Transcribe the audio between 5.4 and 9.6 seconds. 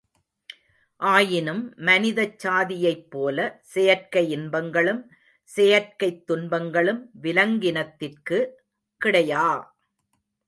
செயற்கைத்துன்பங்களும் விலங்கினத்திற்கு கிடையா!